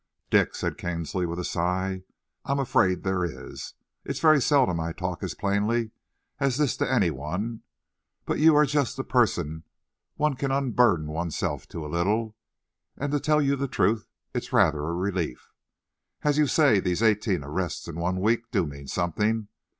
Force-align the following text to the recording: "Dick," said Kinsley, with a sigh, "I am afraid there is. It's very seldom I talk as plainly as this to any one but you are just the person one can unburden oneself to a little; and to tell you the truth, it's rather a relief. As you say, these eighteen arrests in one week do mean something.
"Dick," 0.31 0.55
said 0.55 0.79
Kinsley, 0.79 1.27
with 1.27 1.37
a 1.37 1.43
sigh, 1.45 2.01
"I 2.43 2.53
am 2.53 2.57
afraid 2.57 3.03
there 3.03 3.23
is. 3.23 3.75
It's 4.03 4.19
very 4.19 4.41
seldom 4.41 4.79
I 4.79 4.93
talk 4.93 5.21
as 5.21 5.35
plainly 5.35 5.91
as 6.39 6.57
this 6.57 6.75
to 6.77 6.91
any 6.91 7.11
one 7.11 7.61
but 8.25 8.39
you 8.39 8.55
are 8.55 8.65
just 8.65 8.97
the 8.97 9.03
person 9.03 9.63
one 10.15 10.35
can 10.35 10.49
unburden 10.49 11.05
oneself 11.05 11.67
to 11.67 11.85
a 11.85 11.85
little; 11.85 12.35
and 12.97 13.11
to 13.11 13.19
tell 13.19 13.43
you 13.43 13.55
the 13.55 13.67
truth, 13.67 14.07
it's 14.33 14.51
rather 14.51 14.81
a 14.87 14.93
relief. 14.95 15.51
As 16.23 16.39
you 16.39 16.47
say, 16.47 16.79
these 16.79 17.03
eighteen 17.03 17.43
arrests 17.43 17.87
in 17.87 17.97
one 17.99 18.19
week 18.19 18.49
do 18.49 18.65
mean 18.65 18.87
something. 18.87 19.49